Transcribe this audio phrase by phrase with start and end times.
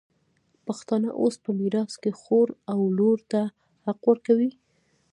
[0.65, 3.41] پښتانه اوس په میراث کي خور او لور ته
[3.85, 4.51] حق ورکوي.